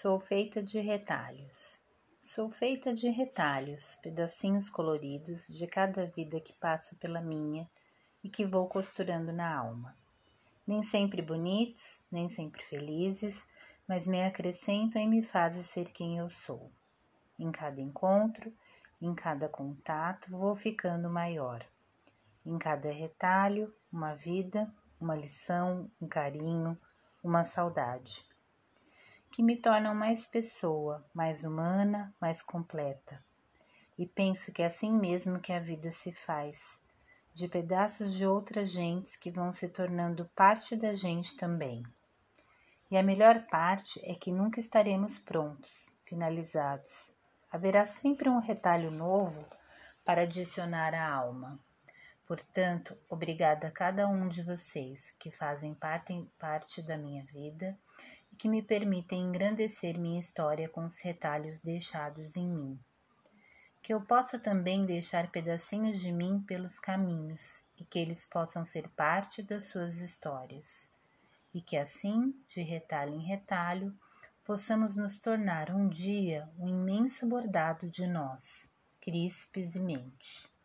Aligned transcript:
Sou 0.00 0.16
feita 0.20 0.62
de 0.62 0.78
retalhos. 0.78 1.76
Sou 2.20 2.48
feita 2.48 2.94
de 2.94 3.08
retalhos, 3.08 3.96
pedacinhos 4.00 4.70
coloridos 4.70 5.44
de 5.48 5.66
cada 5.66 6.06
vida 6.06 6.40
que 6.40 6.52
passa 6.52 6.94
pela 7.00 7.20
minha 7.20 7.68
e 8.22 8.28
que 8.28 8.46
vou 8.46 8.68
costurando 8.68 9.32
na 9.32 9.52
alma. 9.52 9.96
Nem 10.64 10.84
sempre 10.84 11.20
bonitos, 11.20 12.00
nem 12.12 12.28
sempre 12.28 12.62
felizes, 12.62 13.44
mas 13.88 14.06
me 14.06 14.22
acrescentam 14.22 15.02
e 15.02 15.06
me 15.08 15.20
fazem 15.20 15.64
ser 15.64 15.86
quem 15.86 16.18
eu 16.18 16.30
sou. 16.30 16.70
Em 17.36 17.50
cada 17.50 17.80
encontro, 17.80 18.54
em 19.02 19.12
cada 19.16 19.48
contato, 19.48 20.30
vou 20.30 20.54
ficando 20.54 21.10
maior. 21.10 21.66
Em 22.46 22.56
cada 22.56 22.92
retalho, 22.92 23.74
uma 23.92 24.14
vida, 24.14 24.72
uma 25.00 25.16
lição, 25.16 25.90
um 26.00 26.06
carinho, 26.06 26.78
uma 27.20 27.42
saudade 27.44 28.27
que 29.38 29.42
me 29.44 29.54
tornam 29.54 29.94
mais 29.94 30.26
pessoa, 30.26 31.06
mais 31.14 31.44
humana, 31.44 32.12
mais 32.20 32.42
completa. 32.42 33.22
E 33.96 34.04
penso 34.04 34.50
que 34.50 34.62
é 34.62 34.66
assim 34.66 34.90
mesmo 34.92 35.38
que 35.38 35.52
a 35.52 35.60
vida 35.60 35.92
se 35.92 36.10
faz, 36.10 36.58
de 37.32 37.46
pedaços 37.46 38.12
de 38.14 38.26
outras 38.26 38.68
gentes 38.68 39.14
que 39.14 39.30
vão 39.30 39.52
se 39.52 39.68
tornando 39.68 40.28
parte 40.34 40.74
da 40.74 40.92
gente 40.92 41.36
também. 41.36 41.84
E 42.90 42.96
a 42.96 43.02
melhor 43.04 43.46
parte 43.46 44.04
é 44.04 44.12
que 44.16 44.32
nunca 44.32 44.58
estaremos 44.58 45.20
prontos, 45.20 45.86
finalizados. 46.04 47.12
Haverá 47.48 47.86
sempre 47.86 48.28
um 48.28 48.40
retalho 48.40 48.90
novo 48.90 49.46
para 50.04 50.22
adicionar 50.22 50.92
à 50.94 51.08
alma. 51.14 51.60
Portanto, 52.28 52.94
obrigada 53.08 53.68
a 53.68 53.70
cada 53.70 54.06
um 54.06 54.28
de 54.28 54.42
vocês 54.42 55.12
que 55.12 55.30
fazem 55.30 55.72
parte, 55.72 56.30
parte 56.38 56.82
da 56.82 56.94
minha 56.94 57.24
vida 57.24 57.74
e 58.30 58.36
que 58.36 58.50
me 58.50 58.62
permitem 58.62 59.22
engrandecer 59.22 59.98
minha 59.98 60.20
história 60.20 60.68
com 60.68 60.84
os 60.84 60.98
retalhos 60.98 61.58
deixados 61.58 62.36
em 62.36 62.46
mim. 62.46 62.78
Que 63.82 63.94
eu 63.94 64.02
possa 64.02 64.38
também 64.38 64.84
deixar 64.84 65.30
pedacinhos 65.30 65.98
de 65.98 66.12
mim 66.12 66.44
pelos 66.46 66.78
caminhos 66.78 67.64
e 67.78 67.84
que 67.86 67.98
eles 67.98 68.26
possam 68.26 68.62
ser 68.62 68.90
parte 68.90 69.42
das 69.42 69.64
suas 69.64 69.96
histórias. 69.96 70.92
E 71.54 71.62
que 71.62 71.78
assim, 71.78 72.38
de 72.46 72.60
retalho 72.60 73.14
em 73.14 73.24
retalho, 73.24 73.98
possamos 74.44 74.94
nos 74.94 75.18
tornar 75.18 75.70
um 75.70 75.88
dia 75.88 76.46
um 76.58 76.68
imenso 76.68 77.26
bordado 77.26 77.88
de 77.88 78.06
nós, 78.06 78.68
crispes 79.00 79.74
e 79.74 79.80
mente. 79.80 80.57